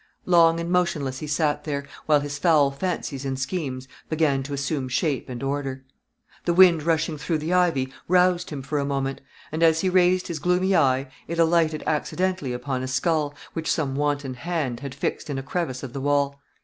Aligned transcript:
Long 0.25 0.59
and 0.59 0.71
motionless 0.71 1.19
he 1.19 1.27
sat 1.27 1.63
there, 1.63 1.85
while 2.07 2.21
his 2.21 2.39
foul 2.39 2.71
fancies 2.71 3.23
and 3.23 3.37
schemes 3.39 3.87
began 4.09 4.41
to 4.41 4.51
assume 4.55 4.89
shape 4.89 5.29
and 5.29 5.43
order. 5.43 5.83
The 6.45 6.55
wind 6.55 6.81
rushing 6.81 7.19
through 7.19 7.37
the 7.37 7.53
ivy 7.53 7.93
roused 8.07 8.49
him 8.49 8.63
for 8.63 8.79
a 8.79 8.83
moment, 8.83 9.21
and 9.51 9.61
as 9.61 9.81
he 9.81 9.89
raised 9.91 10.25
his 10.27 10.39
gloomy 10.39 10.75
eye 10.75 11.11
it 11.27 11.37
alighted 11.37 11.83
accidentally 11.85 12.51
upon 12.51 12.81
a 12.81 12.87
skull, 12.87 13.35
which 13.53 13.71
some 13.71 13.95
wanton 13.95 14.33
hand 14.33 14.79
had 14.79 14.95
fixed 14.95 15.29
in 15.29 15.37
a 15.37 15.43
crevice 15.43 15.83
of 15.83 15.93
the 15.93 16.01
wall. 16.01 16.41